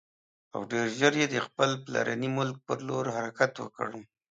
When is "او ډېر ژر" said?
0.53-1.13